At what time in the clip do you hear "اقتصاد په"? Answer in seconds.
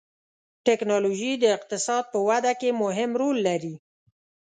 1.57-2.19